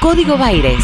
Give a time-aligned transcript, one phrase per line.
[0.00, 0.82] Código Baires.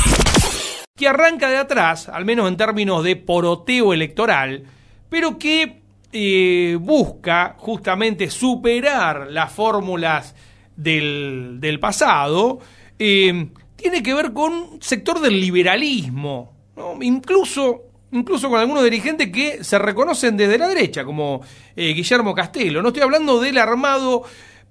[0.94, 4.64] Que arranca de atrás, al menos en términos de poroteo electoral,
[5.08, 5.80] pero que
[6.12, 10.34] eh, busca justamente superar las fórmulas
[10.76, 12.58] del, pasado,
[12.98, 16.52] eh, tiene que ver con un sector del liberalismo,
[17.00, 21.40] incluso, incluso con algunos dirigentes que se reconocen desde la derecha, como
[21.74, 22.82] eh, Guillermo Castelo.
[22.82, 24.24] No estoy hablando del armado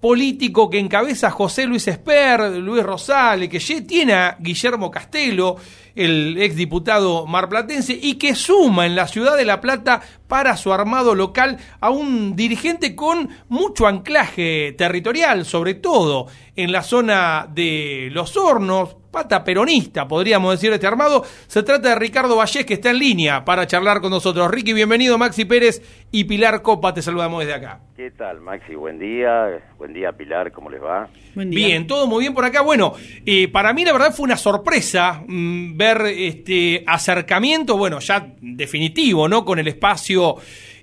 [0.05, 5.55] político que encabeza José Luis Esper, Luis Rosales, que tiene a Guillermo Castelo,
[5.95, 11.15] el exdiputado marplatense, y que suma en la ciudad de La Plata para su armado
[11.15, 18.37] local a un dirigente con mucho anclaje territorial, sobre todo en la zona de Los
[18.37, 21.23] Hornos, pata peronista, podríamos decir, este armado.
[21.47, 24.51] Se trata de Ricardo Vallés, que está en línea para charlar con nosotros.
[24.51, 27.79] Ricky, bienvenido, Maxi Pérez y Pilar Copa, te saludamos desde acá.
[27.95, 28.75] ¿Qué tal, Maxi?
[28.75, 29.63] Buen día.
[29.77, 31.07] Buen día, Pilar, ¿cómo les va?
[31.33, 31.67] Buen día.
[31.67, 32.59] Bien, todo muy bien por acá.
[32.59, 32.91] Bueno,
[33.25, 39.29] eh, para mí la verdad fue una sorpresa mmm, ver este acercamiento, bueno, ya definitivo,
[39.29, 39.45] ¿no?
[39.45, 40.35] Con el espacio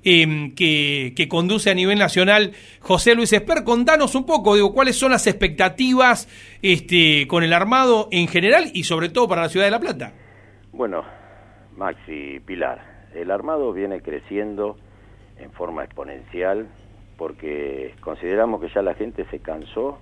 [0.05, 3.65] eh, que, que, conduce a nivel nacional José Luis Esper.
[3.65, 6.29] Contanos un poco, digo, cuáles son las expectativas
[6.63, 10.13] este, con el armado en general y sobre todo para la ciudad de La Plata.
[10.73, 11.05] Bueno,
[11.77, 14.77] Maxi Pilar, el armado viene creciendo
[15.39, 16.69] en forma exponencial
[17.17, 19.99] porque consideramos que ya la gente se cansó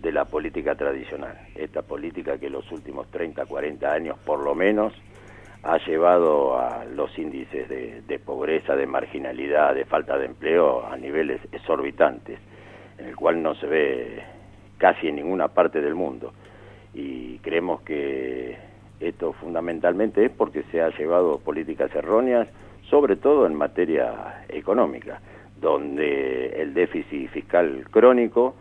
[0.00, 4.92] de la política tradicional, esta política que los últimos 30, 40 años por lo menos
[5.64, 10.96] ha llevado a los índices de, de, pobreza, de marginalidad, de falta de empleo a
[10.96, 12.38] niveles exorbitantes,
[12.98, 14.22] en el cual no se ve
[14.76, 16.34] casi en ninguna parte del mundo.
[16.92, 18.58] Y creemos que
[19.00, 22.46] esto fundamentalmente es porque se ha llevado políticas erróneas,
[22.90, 25.20] sobre todo en materia económica,
[25.58, 28.54] donde el déficit fiscal crónico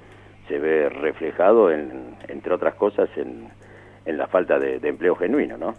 [0.48, 3.52] se ve reflejado, en, entre otras cosas, en,
[4.06, 5.74] la falta de empleo genuino, ¿no?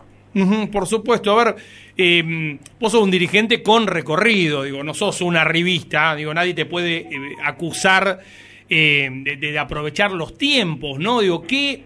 [0.73, 1.57] Por supuesto, a ver,
[1.97, 6.67] eh, vos sos un dirigente con recorrido, digo, no sos una revista, digo, nadie te
[6.67, 7.09] puede eh,
[7.45, 8.21] acusar
[8.69, 9.09] eh,
[9.39, 11.21] de, aprovechar los tiempos, ¿no?
[11.21, 11.85] Digo, ¿qué,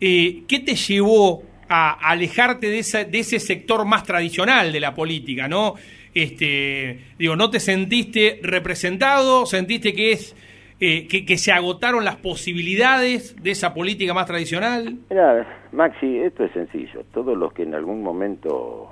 [0.00, 5.46] ¿qué te llevó a alejarte de, esa, de ese sector más tradicional de la política,
[5.46, 5.74] ¿no?
[6.14, 9.46] Este, digo, ¿no te sentiste representado?
[9.46, 10.34] ¿Sentiste que es
[10.80, 14.96] eh, que, que, se agotaron las posibilidades de esa política más tradicional?
[15.10, 17.04] Mira, Maxi, esto es sencillo.
[17.12, 18.88] Todos los que en algún momento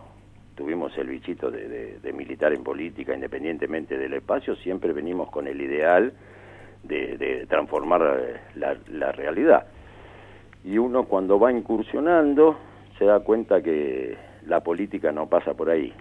[0.55, 5.61] tuvimos el bichito de, de, militar en política, independientemente del espacio, siempre venimos con el
[5.61, 6.13] ideal
[6.83, 8.03] de, de transformar
[8.57, 9.67] la, la, realidad.
[10.65, 12.59] Y uno cuando va incursionando
[12.99, 14.17] se da cuenta que
[14.47, 15.93] la política no pasa por ahí.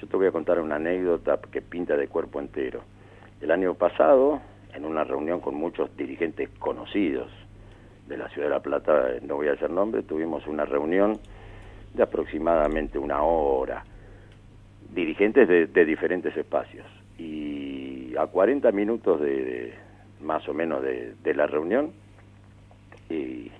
[0.00, 2.82] Yo te voy a contar una anécdota que pinta de cuerpo entero.
[3.40, 4.40] El año pasado
[4.78, 7.28] en una reunión con muchos dirigentes conocidos
[8.06, 11.18] de la ciudad de La Plata, no voy a hacer nombre, tuvimos una reunión
[11.94, 13.84] de aproximadamente una hora,
[14.94, 16.86] dirigentes de, diferentes espacios.
[17.18, 19.74] Y a 40 minutos de, de
[20.20, 21.92] más o menos de, de la reunión,
[23.10, 23.50] y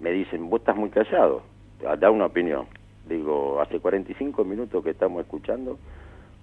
[0.00, 1.42] me dicen, vos estás muy callado,
[1.98, 2.66] da una opinión.
[3.08, 5.78] Digo, hace 45 minutos que estamos escuchando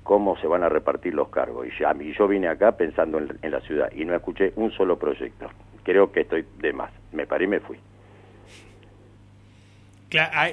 [0.05, 1.65] cómo se van a repartir los cargos.
[1.65, 4.71] Y ya, y yo vine acá pensando en, en, la ciudad y no escuché un
[4.71, 5.49] solo proyecto.
[5.83, 6.91] Creo que estoy de más.
[7.11, 7.77] Me paré y me fui.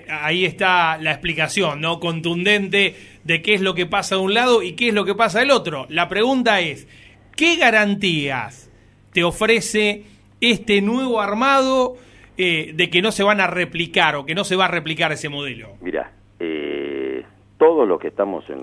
[0.08, 2.00] Ahí está la explicación, ¿no?
[2.00, 5.14] Contundente de qué es lo que pasa de un lado y qué es lo que
[5.14, 5.84] pasa del otro.
[5.90, 6.88] La pregunta es,
[7.36, 8.70] ¿qué garantías
[9.12, 10.04] te ofrece
[10.40, 11.96] este nuevo armado
[12.38, 15.12] eh, de que no se van a replicar o que no se va a replicar
[15.12, 15.76] ese modelo?
[15.82, 17.22] Mira, eh,
[17.58, 18.58] todos los que estamos en,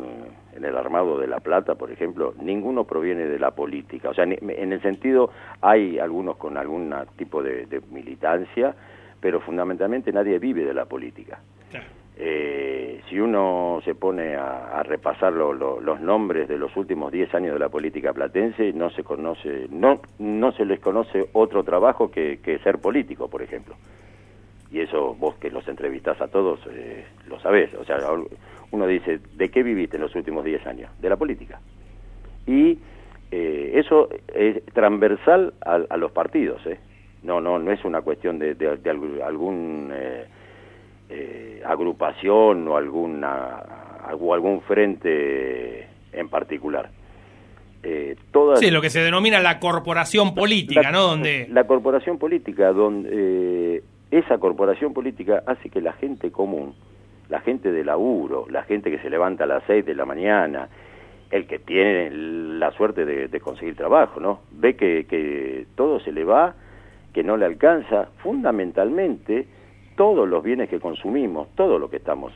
[0.59, 4.09] en el armado de La Plata, por ejemplo, ninguno proviene de la política.
[4.09, 5.31] O sea, en el sentido,
[5.61, 8.75] hay algunos con algún tipo de, de militancia,
[9.19, 11.39] pero fundamentalmente nadie vive de la política.
[11.71, 11.85] Claro.
[12.21, 17.11] Eh, si uno se pone a, a repasar lo, lo, los nombres de los últimos
[17.13, 21.63] 10 años de la política platense, no se conoce, no, no se les conoce otro
[21.63, 23.75] trabajo que, que ser político, por ejemplo.
[24.71, 27.73] Y eso vos que los entrevistás a todos eh, lo sabés.
[27.73, 27.97] O sea,
[28.71, 30.92] uno dice, ¿de qué viviste en los últimos 10 años?
[31.00, 31.60] De la política.
[32.45, 32.80] Y
[33.31, 36.80] eh, eso es transversal a, a, los partidos, ¿eh?
[37.24, 38.89] No, no, no es una cuestión de, de, de
[39.21, 40.25] algún eh,
[41.10, 43.62] eh, agrupación o alguna
[44.19, 46.89] o algún frente en particular.
[47.81, 51.01] Eh, todas, sí, lo que se denomina la corporación política, la, ¿no?
[51.01, 53.10] Donde la corporación política, donde
[53.77, 56.75] eh, esa corporación política hace que la gente común,
[57.29, 60.67] la gente de laburo, la gente que se levanta a las seis de la mañana,
[61.29, 64.41] el que tiene la suerte de, conseguir trabajo, ¿no?
[64.51, 66.55] Ve que, todo se le va
[67.13, 69.47] que no le alcanza fundamentalmente
[69.95, 72.33] todos los bienes que consumimos, todo lo que estamos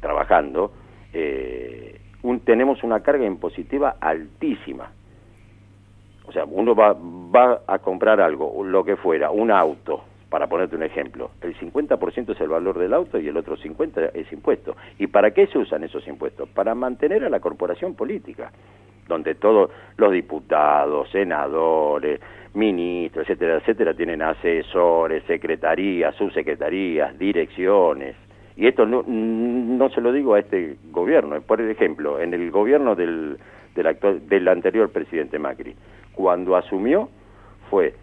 [0.00, 0.72] trabajando,
[1.12, 2.00] eh,
[2.44, 4.90] tenemos una carga impositiva altísima.
[6.26, 10.84] O sea, uno va a comprar algo, lo que fuera, un auto, para ponerte un
[10.84, 14.76] ejemplo, el 50% es el valor del auto y el otro 50% es impuesto.
[14.98, 16.48] ¿Y para qué se usan esos impuestos?
[16.50, 18.52] Para mantener a la corporación política,
[19.08, 22.20] donde todos los diputados, senadores,
[22.54, 28.14] ministros, etcétera, etcétera, tienen asesores, secretarías, subsecretarías, direcciones.
[28.56, 31.40] Y esto no, se lo digo a este gobierno.
[31.42, 33.36] Por ejemplo, en el gobierno del,
[33.74, 35.74] del, actual, del anterior presidente Macri,
[36.14, 37.08] cuando asumió,
[37.68, 37.94] fue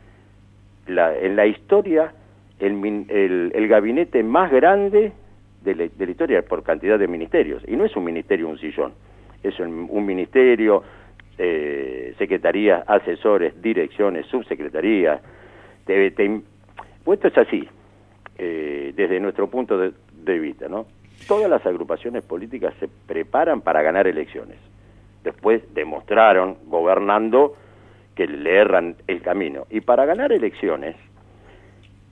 [0.87, 2.13] en la historia
[2.59, 5.11] el, el, gabinete más grande
[5.63, 7.63] de la, historia por cantidad de ministerios.
[7.67, 8.93] Y no es un ministerio, un sillón.
[9.43, 10.83] Es un, ministerio,
[11.37, 15.21] eh, secretarías, asesores, direcciones, subsecretarías.
[15.85, 16.11] Te,
[17.03, 17.67] pues esto es así,
[18.37, 19.93] eh, desde nuestro punto de,
[20.23, 20.87] de vista, ¿no?
[21.27, 24.57] Todas las agrupaciones políticas se preparan para ganar elecciones.
[25.23, 27.53] Después demostraron, gobernando,
[28.17, 29.67] que le erran el camino.
[29.69, 30.95] Y para ganar elecciones,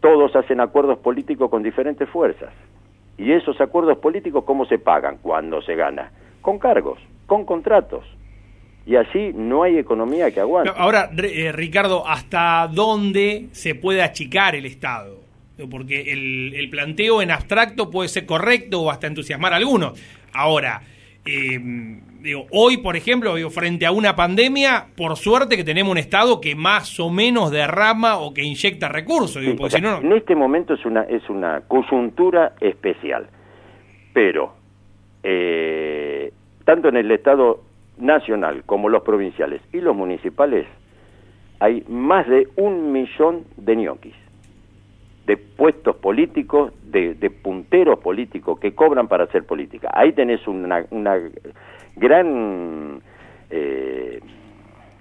[0.01, 2.53] todos hacen acuerdos políticos con diferentes fuerzas.
[3.17, 6.11] ¿Y esos acuerdos políticos cómo se pagan cuando se gana?
[6.41, 8.05] Con cargos, con contratos.
[8.85, 10.71] Y así no hay economía que aguante.
[10.77, 15.21] Ahora, eh, Ricardo, ¿hasta dónde se puede achicar el Estado?
[15.71, 19.99] Porque el, planteo en abstracto puede ser correcto o hasta entusiasmar a algunos.
[20.33, 20.83] Ahora,
[21.25, 21.59] eh,
[22.25, 26.42] digo, hoy, por ejemplo, digo, frente a una pandemia, por suerte que tenemos un Estado
[26.42, 29.42] que más o menos derrama o que inyecta recursos.
[29.44, 33.27] En este momento es una, es una coyuntura especial,
[34.13, 34.54] pero
[35.24, 36.33] eh,
[36.66, 37.62] tanto en el Estado
[37.98, 40.66] nacional como los provinciales y los municipales
[41.60, 44.25] hay más de un millón de ñoquis
[45.25, 49.89] de puestos políticos, de, punteros políticos que cobran para hacer política.
[49.94, 51.19] Ahí tenés una, una
[51.95, 53.01] gran,
[53.50, 54.19] eh,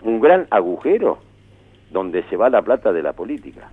[0.02, 1.19] un gran agujero
[1.91, 3.70] donde se va la plata de la política.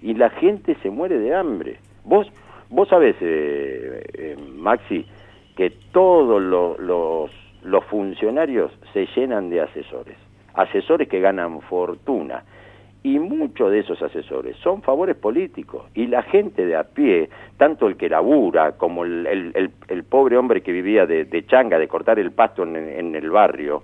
[0.00, 1.78] Y la gente se muere de hambre.
[2.04, 2.26] Vos,
[2.70, 5.06] vos sabés, eh, eh, Maxi,
[5.56, 7.30] que todos los,
[7.62, 10.16] los funcionarios se llenan de asesores.
[10.54, 12.42] Asesores que ganan fortuna
[13.04, 17.88] y muchos de esos asesores son favores políticos y la gente de a pie, tanto
[17.88, 22.18] el que labura como el, el, el, pobre hombre que vivía de, changa, de cortar
[22.20, 23.82] el pasto en, en, el barrio,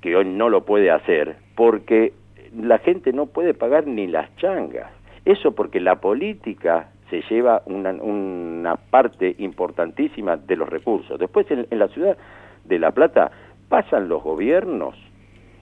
[0.00, 2.12] que hoy no lo puede hacer, porque
[2.56, 4.92] la gente no puede pagar ni las changas.
[5.24, 11.18] Eso porque la política se lleva una, una parte importantísima de los recursos.
[11.18, 12.16] Después en, en la ciudad
[12.64, 13.30] de La Plata
[13.68, 14.94] pasan los gobiernos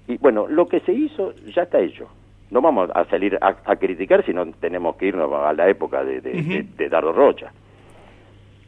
[0.07, 2.09] y bueno, lo que se hizo ya está hecho
[2.51, 6.21] no vamos a salir a, criticar si no tenemos que irnos a la época de,
[6.21, 7.53] de, Dardo Rocha.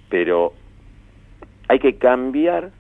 [0.09, 0.53] Pero
[1.69, 2.71] hay que cambiar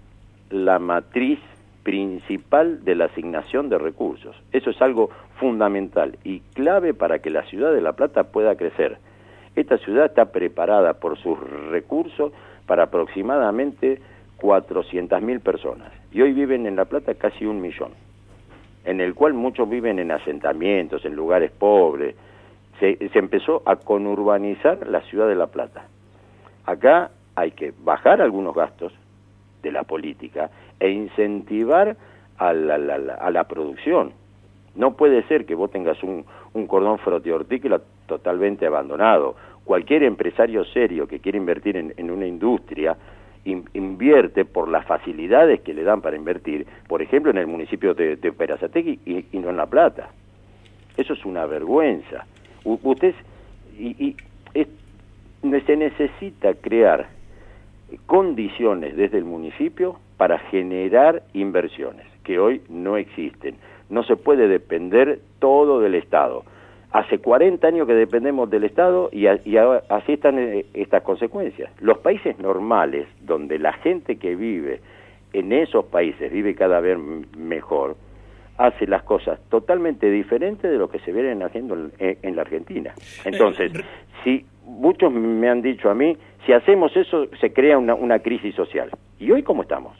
[0.50, 1.40] la matriz
[1.82, 4.36] principal de la asignación de recursos.
[4.52, 5.10] Eso es algo
[5.40, 8.98] fundamental y clave para que la ciudad de La Plata pueda crecer.
[9.56, 11.38] Esta ciudad está preparada por sus
[11.70, 12.32] recursos
[12.66, 14.00] para aproximadamente
[14.40, 17.92] 400.000 personas y hoy viven en La Plata casi un millón
[18.84, 22.16] en el cual muchos viven en asentamientos, en lugares pobres.
[22.80, 25.84] Se, empezó a conurbanizar la ciudad de La Plata.
[26.66, 28.92] Acá hay que bajar algunos gastos
[29.62, 31.96] de la política e incentivar
[32.38, 34.12] a la, a la producción.
[34.74, 36.24] No puede ser que vos tengas un,
[36.54, 39.36] un cordón hortícola totalmente abandonado.
[39.64, 42.96] Cualquier empresario serio que quiera invertir en, en una industria
[44.02, 48.16] invierte por las facilidades que le dan para invertir, por ejemplo, en el municipio de,
[48.16, 50.10] de Perazategui y, no en La Plata.
[50.96, 52.26] Eso es una vergüenza.
[52.64, 53.14] usted
[53.78, 54.16] y,
[55.66, 57.08] se necesita crear
[58.06, 63.54] condiciones desde el municipio para generar inversiones que hoy no existen.
[63.88, 66.42] No se puede depender todo del Estado.
[66.92, 71.72] Hace 40 años que dependemos del Estado y, así están eh, estas consecuencias.
[71.80, 74.80] Los países normales, donde la gente que vive
[75.32, 76.98] en esos países vive cada vez
[77.36, 77.96] mejor,
[78.58, 82.92] hace las cosas totalmente diferentes de lo que se vienen haciendo en, la Argentina.
[83.24, 83.82] Entonces, eh,
[84.22, 88.54] si muchos me han dicho a mí, si hacemos eso se crea una, una crisis
[88.54, 88.90] social.
[89.18, 89.96] ¿Y hoy cómo estamos?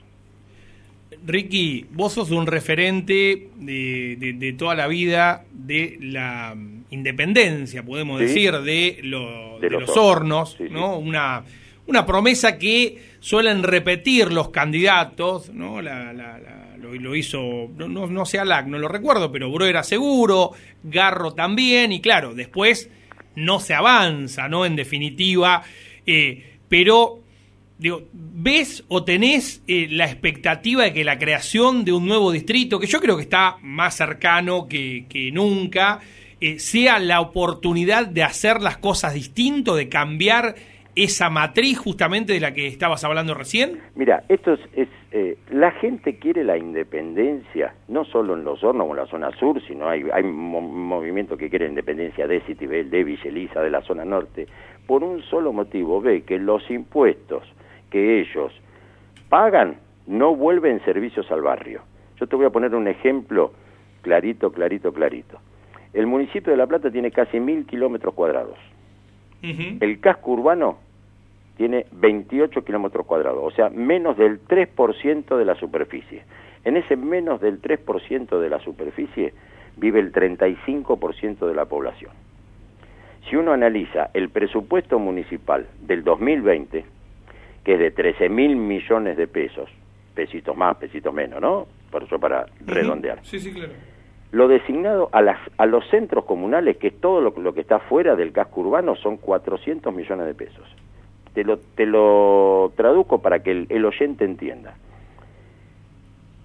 [1.27, 6.57] Ricky, vos sos un referente de, toda la vida de la
[6.91, 10.99] independencia, podemos decir, de, los, hornos, ¿no?
[10.99, 11.45] Una,
[11.87, 15.81] una promesa que suelen repetir los candidatos, ¿no?
[15.83, 20.53] lo, hizo, no, no, sé Alac, no lo recuerdo, pero Bro era seguro,
[20.83, 22.91] Garro también, y claro, después
[23.35, 24.67] no se avanza, ¿no?
[24.67, 25.63] En definitiva,
[26.07, 27.22] eh, pero
[27.83, 32.79] digo, ¿ves o tenés eh, la expectativa de que la creación de un nuevo distrito,
[32.79, 35.99] que yo creo que está más cercano que, nunca,
[36.41, 40.55] eh, sea la oportunidad de hacer las cosas distinto, de cambiar
[40.95, 43.81] esa matriz justamente de la que estabas hablando recién?
[43.97, 48.91] Mira, esto es, eh, la gente quiere la independencia, no solo en los hornos o
[48.91, 53.61] en la zona sur, sino hay, hay movimientos que quieren independencia de Citibel, de Villeliza,
[53.61, 54.47] de la zona norte,
[54.87, 57.43] por un solo motivo, ve que los impuestos
[57.93, 58.53] que ellos
[59.29, 61.83] pagan no vuelven servicios al barrio.
[62.19, 63.53] Yo te voy a poner un ejemplo
[64.01, 65.39] clarito, clarito, clarito.
[65.93, 68.59] El municipio de La Plata tiene casi mil kilómetros cuadrados.
[69.43, 70.79] El casco urbano
[71.57, 76.23] tiene 28 kilómetros cuadrados, o sea, menos del 3% de la superficie.
[76.65, 79.35] En ese menos del 3% de la superficie
[79.77, 82.13] vive el 35% de la población.
[83.29, 86.85] Si uno analiza el presupuesto municipal del 2020,
[87.65, 89.71] que es de 13 mil millones de pesos,
[90.15, 91.67] pesitos más, pesitos menos, ¿no?
[91.91, 93.21] Por eso para redondear.
[93.23, 93.73] Sí, sí, claro.
[94.33, 98.17] Lo designado a, las, a los centros comunales, que es todo lo, que está fuera
[98.17, 100.67] del casco urbano, son 400 millones de pesos.
[101.35, 104.75] Te lo, te lo traduzco para que el, el oyente entienda.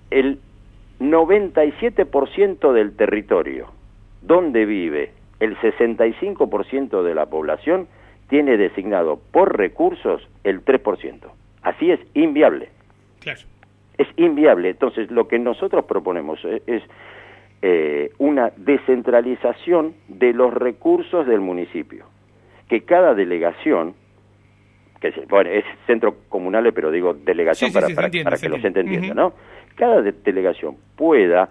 [0.10, 0.40] El
[1.00, 3.68] 97% del territorio
[4.22, 7.88] donde vive el 65% de la población
[8.30, 11.32] tiene designado por recursos el 3%.
[11.62, 12.70] Así es inviable.
[13.20, 13.40] Claro.
[13.98, 14.70] Es inviable.
[14.70, 16.84] Entonces, lo que nosotros proponemos es,
[17.62, 22.06] eh, una descentralización de los recursos del municipio.
[22.70, 23.96] Que cada delegación,
[25.02, 29.16] que es, bueno, es centro comunal, pero digo delegación para, para, que los gente entienda,
[29.16, 29.34] ¿no?
[29.76, 31.50] Cada delegación pueda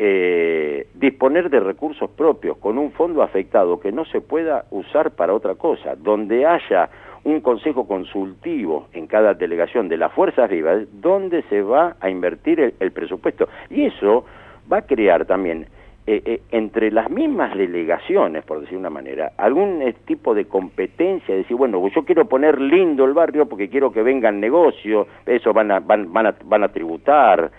[0.00, 5.34] eh, disponer de recursos propios con un fondo afectado que no se pueda usar para
[5.34, 6.88] otra cosa, donde haya
[7.24, 12.74] un consejo consultivo en cada delegación de las fuerzas vivas, donde se va a invertir
[12.78, 13.48] el, presupuesto.
[13.70, 14.24] Y eso
[14.72, 15.66] va a crear también
[16.06, 21.56] eh, eh, entre las mismas delegaciones, por decir una manera, algún tipo de competencia, decir,
[21.56, 25.80] bueno, yo quiero poner lindo el barrio porque quiero que vengan negocios, eso van a,
[25.80, 27.50] van, van a, van a tributar,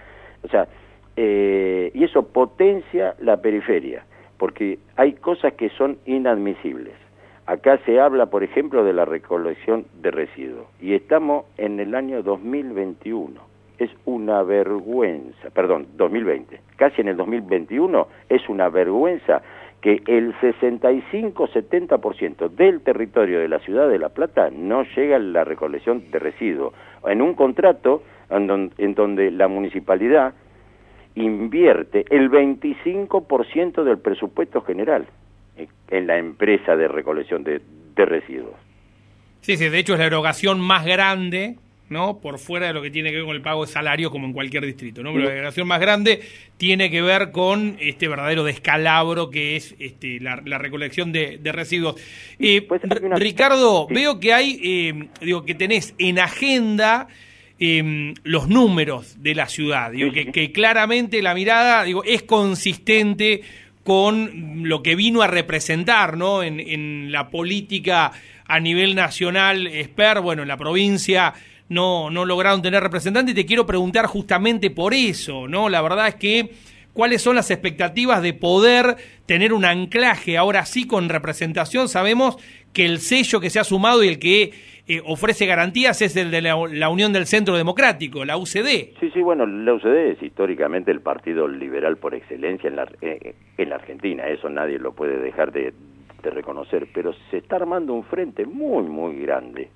[0.42, 0.68] o sea,
[1.22, 4.06] eh, y eso potencia la periferia,
[4.38, 6.94] porque hay cosas que son inadmisibles.
[7.46, 12.24] Acá se habla, por ejemplo, de la recolección de residuos, y estamos en el año
[12.24, 13.38] 2021.
[13.80, 19.42] Es una vergüenza, perdón, 2020, casi en el 2021, es una vergüenza
[19.82, 25.44] que el 65-70% del territorio de la ciudad de La Plata no llega a la
[25.44, 26.74] recolección de residuos.
[27.06, 30.34] En un contrato en donde la municipalidad
[31.16, 35.08] invierte el 25% del presupuesto general
[35.90, 37.62] en la empresa de recolección de,
[37.96, 38.56] residuos.
[39.42, 41.58] Sí, sí, de hecho es la erogación más grande,
[41.90, 42.20] ¿no?
[42.20, 44.32] Por fuera de lo que tiene que ver con el pago de salario como en
[44.32, 45.12] cualquier distrito, ¿no?
[45.12, 46.22] Pero la erogación más grande
[46.56, 51.96] tiene que ver con este verdadero descalabro que es este, la, recolección de, residuos.
[52.40, 52.66] Eh,
[53.18, 57.10] Ricardo, veo que hay, eh, digo, que tenés en agenda
[57.62, 59.92] Em, los números de la ciudad.
[59.92, 63.42] Digo, que, claramente la mirada digo, es consistente
[63.84, 66.42] con lo que vino a representar ¿no?
[66.42, 68.14] en, la política
[68.46, 71.34] a nivel nacional Esper, bueno, en la provincia
[71.68, 75.68] no, no lograron tener representante y te quiero preguntar justamente por eso, ¿no?
[75.68, 76.52] La verdad es que
[76.94, 81.90] cuáles son las expectativas de poder tener un anclaje ahora sí con representación.
[81.90, 82.38] Sabemos
[82.72, 84.54] que el sello que se ha sumado y el que
[84.92, 88.98] eh, ofrece garantías es el de la, Unión del Centro Democrático, la UCD.
[89.00, 93.36] Sí, sí, bueno, la UCD es históricamente el partido liberal por excelencia en la, eh,
[93.56, 95.74] en la Argentina, eso nadie lo puede dejar de,
[96.24, 99.70] reconocer, pero se está armando un frente muy, muy grande,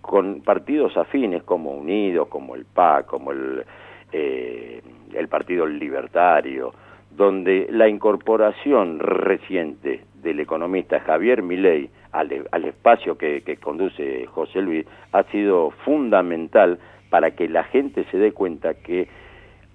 [0.00, 3.64] con partidos afines como Unidos, como el PAC, como el,
[4.12, 4.82] eh,
[5.14, 6.74] el Partido Libertario,
[7.16, 15.22] donde la incorporación reciente del economista Javier Milei al, espacio que, conduce José Luis ha
[15.24, 16.78] sido fundamental
[17.10, 19.08] para que la gente se dé cuenta que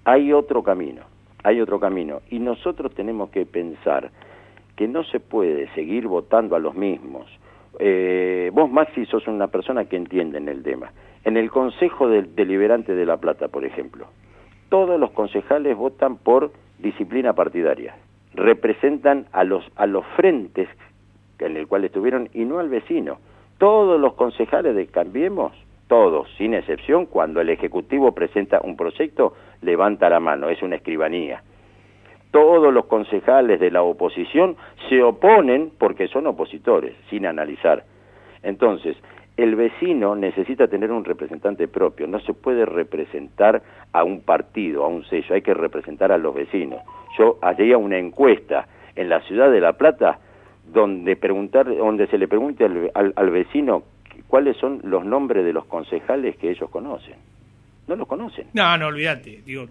[0.04, 1.02] hay otro camino,
[1.44, 4.10] hay otro camino, y nosotros tenemos que pensar
[4.76, 7.26] que no se puede seguir votando a los mismos.
[7.78, 10.92] Eh, vos, Maxi, sos una persona que entiende en el tema.
[11.24, 14.06] En el Consejo Deliberante de La Plata, por ejemplo,
[14.68, 17.94] todos los concejales votan por disciplina partidaria,
[18.34, 20.68] representan a los, a los frentes
[21.38, 23.18] en el cual estuvieron y no al vecino.
[23.58, 25.52] Todos los concejales de Cambiemos,
[25.88, 31.42] todos, sin excepción, cuando el Ejecutivo presenta un proyecto, levanta la mano, es una escribanía.
[32.30, 34.56] todos los concejales de la oposición
[34.88, 37.84] se oponen porque son opositores, sin analizar.
[38.42, 38.96] Entonces,
[39.36, 43.62] el vecino necesita tener un representante propio, no se puede representar
[43.92, 46.80] a un partido, a un sello, hay que representar a los vecinos.
[47.18, 50.18] Yo haría una encuesta en la ciudad de La Plata
[50.72, 53.84] donde preguntar, donde se le pregunte al, al vecino
[54.28, 57.16] cuáles son los nombres de los concejales que ellos conocen.
[57.86, 58.46] No los conocen.
[58.54, 59.42] No, no, olvídate.
[59.44, 59.66] Digo,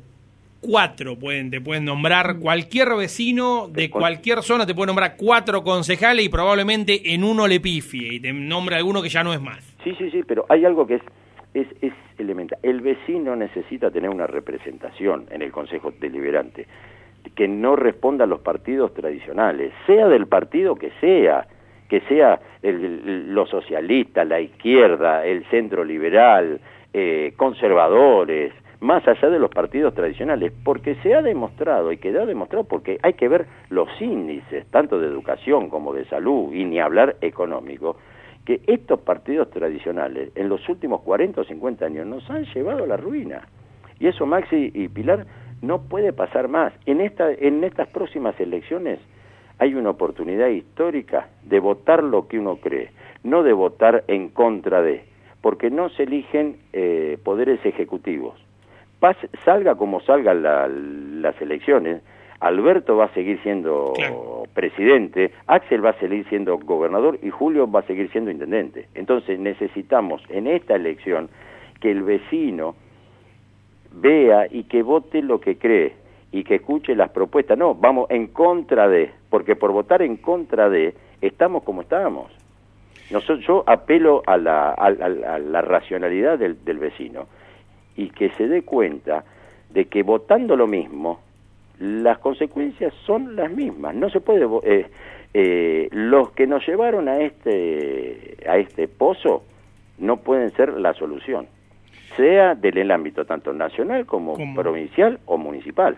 [0.61, 6.25] cuatro pueden, te pueden nombrar, cualquier vecino de cualquier zona te puede nombrar cuatro concejales
[6.25, 9.59] y probablemente en uno le pifie y te nombra alguno que ya no es más.
[9.83, 11.01] Sí, sí, sí, pero hay algo que es,
[11.53, 12.59] es, es elemental.
[12.61, 16.67] El vecino necesita tener una representación en el Consejo Deliberante
[17.35, 21.47] que no responda a los partidos tradicionales, sea del partido que sea,
[21.89, 26.59] que sea el, los socialistas, la izquierda, el centro liberal,
[26.93, 32.65] eh, conservadores, más allá de los partidos tradicionales, porque se ha demostrado y queda demostrado
[32.65, 37.15] porque hay que ver los índices, tanto de educación como de salud y ni hablar
[37.21, 37.97] económico,
[38.45, 42.87] que estos partidos tradicionales en los últimos 40 o 50 años nos han llevado a
[42.87, 43.47] la ruina.
[43.99, 45.27] Y eso Maxi y Pilar
[45.61, 46.73] no puede pasar más.
[46.85, 48.99] En, esta, en estas próximas elecciones
[49.59, 52.91] hay una oportunidad histórica de votar lo que uno cree,
[53.23, 55.03] no de votar en contra de,
[55.41, 58.35] porque no se eligen eh, poderes ejecutivos
[59.43, 60.43] salga como salgan
[61.21, 62.01] las elecciones,
[62.39, 63.93] Alberto va a seguir siendo
[64.53, 68.87] presidente, Axel va a seguir siendo gobernador y Julio va a seguir siendo intendente.
[68.95, 71.29] Entonces necesitamos en esta elección
[71.79, 72.75] que el vecino
[73.93, 75.95] vea y que vote lo que cree
[76.31, 77.57] y que escuche las propuestas.
[77.57, 82.31] No, vamos en contra de, porque por votar en contra de, estamos como estábamos.
[83.09, 87.27] yo apelo a la, racionalidad del vecino
[87.95, 89.23] y que se dé cuenta
[89.69, 91.19] de que votando lo mismo,
[91.79, 93.95] las consecuencias son las mismas.
[93.95, 94.87] No se puede eh,
[95.33, 99.43] eh, los que nos llevaron a este a este pozo
[99.97, 101.47] no pueden ser la solución,
[102.15, 105.97] sea del ámbito tanto nacional como provincial o municipal.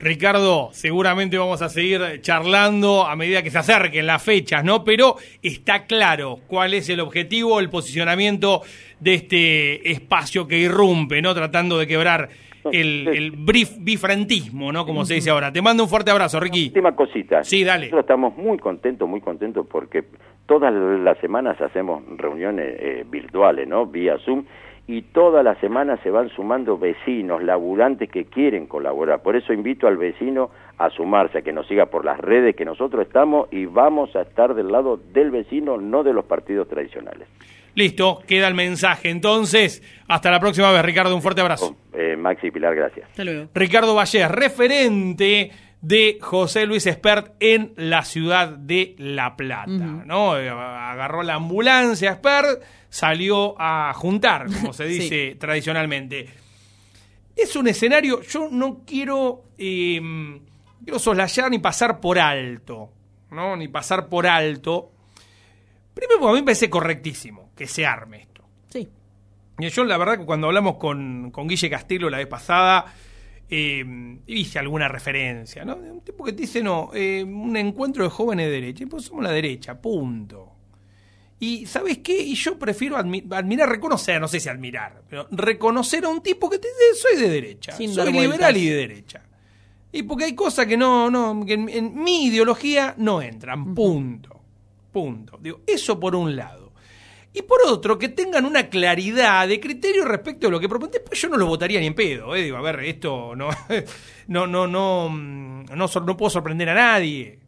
[0.00, 4.84] Ricardo, seguramente vamos a seguir charlando a medida que se acerquen las fechas, ¿no?
[4.84, 8.62] Pero está claro cuál es el objetivo, el posicionamiento
[9.00, 11.32] de este espacio que irrumpe, ¿no?
[11.32, 12.28] Tratando de quebrar
[12.72, 13.32] el, el
[13.78, 14.84] bifrentismo, ¿no?
[14.84, 15.52] Como se dice ahora.
[15.52, 16.66] Te mando un fuerte abrazo, Ricky.
[16.66, 17.44] Última cosita.
[17.44, 17.86] Sí, dale.
[17.86, 20.04] Nosotros estamos muy contentos, muy contentos porque
[20.46, 23.86] todas las semanas hacemos reuniones eh, virtuales, ¿no?
[23.86, 24.44] Vía Zoom
[24.86, 29.22] y toda la semana se van sumando vecinos, laburantes que quieren colaborar.
[29.22, 32.64] Por eso invito al vecino a sumarse, a que nos siga por las redes que
[32.64, 37.28] nosotros estamos y vamos a estar del lado del vecino, no de los partidos tradicionales.
[37.74, 39.10] Listo, queda el mensaje.
[39.10, 41.14] Entonces, hasta la próxima vez, Ricardo.
[41.14, 41.74] Un fuerte abrazo.
[41.92, 43.08] Eh, Maxi Pilar, gracias.
[43.52, 49.66] Ricardo Valle, referente de José Luis Espert en la ciudad de La Plata.
[50.06, 50.38] ¿no?
[50.38, 52.62] Eh, agarró la ambulancia Espert
[52.94, 56.28] salió a juntar, como se dice tradicionalmente.
[57.34, 60.00] Es un escenario, yo no quiero, eh,
[60.84, 62.92] quiero soslayar ni pasar por alto,
[63.32, 63.56] ¿no?
[63.56, 64.92] Ni pasar por alto.
[65.92, 68.44] Primero, porque a mí me parece correctísimo que se arme esto.
[68.68, 68.88] Sí.
[69.58, 72.94] Y yo, la verdad, que cuando hablamos con, con Guille Castillo la vez pasada,
[73.50, 73.84] eh,
[74.28, 75.74] hice alguna referencia, ¿no?
[75.74, 78.84] Un tipo que te dice, no, eh, un encuentro de jóvenes de derecha.
[78.84, 80.53] Y pues somos la derecha, punto.
[81.46, 82.16] Y ¿sabes qué?
[82.18, 86.58] Y yo prefiero admirar, reconocer, no sé si admirar, pero reconocer a un tipo que
[86.58, 89.22] te dice, soy de derecha, soy liberal y de derecha.
[89.92, 94.40] Y porque hay cosas que no, no, que en, mi ideología no entran, punto.
[94.90, 95.38] Punto.
[95.38, 96.72] Digo, eso por un lado.
[97.34, 101.02] Y por otro, que tengan una claridad de criterio respecto a lo que proponen.
[101.04, 102.42] Pues yo no lo votaría ni en pedo, ¿eh?
[102.42, 103.50] Digo, a ver, esto no,
[104.28, 107.38] no, no, no, no, no puedo sorprender a nadie.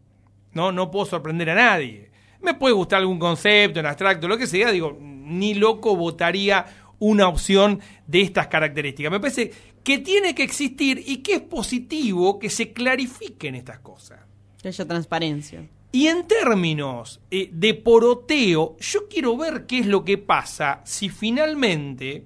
[0.52, 2.05] No, no puedo sorprender a nadie.
[2.40, 6.66] Me puede gustar algún concepto en abstracto, lo que sea, digo, ni loco votaría
[6.98, 9.12] una opción de estas características.
[9.12, 14.20] Me parece que tiene que existir y que es positivo que se clarifiquen estas cosas.
[14.60, 15.68] Que haya transparencia.
[15.92, 21.08] Y en términos eh, de poroteo, yo quiero ver qué es lo que pasa si
[21.08, 22.24] finalmente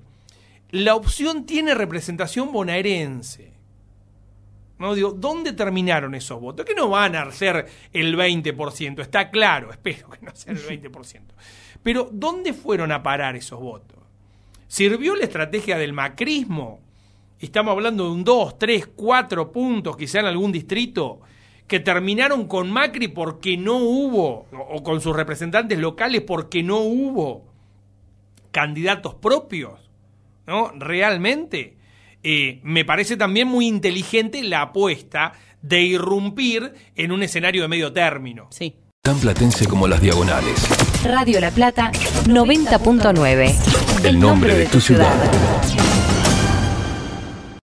[0.71, 3.50] la opción tiene representación bonaerense.
[4.81, 4.95] ¿No?
[4.95, 6.65] Digo, ¿dónde terminaron esos votos?
[6.65, 11.21] Que no van a ser el 20%, está claro, espero que no sean el 20%.
[11.83, 13.99] Pero, ¿dónde fueron a parar esos votos?
[14.67, 16.81] ¿Sirvió la estrategia del macrismo?
[17.39, 21.21] Estamos hablando de un 2, 3, 4 puntos, quizá en algún distrito,
[21.67, 27.45] que terminaron con Macri porque no hubo, o con sus representantes locales porque no hubo
[28.51, 29.91] candidatos propios,
[30.47, 30.73] ¿no?
[30.77, 31.80] Realmente.
[32.23, 37.93] Eh, me parece también muy inteligente la apuesta de irrumpir en un escenario de medio
[37.93, 38.49] término.
[38.51, 38.77] Sí.
[39.03, 40.67] Tan platense como las diagonales.
[41.05, 41.91] Radio La Plata
[42.27, 44.05] 90.9.
[44.05, 45.15] El nombre de tu ciudad.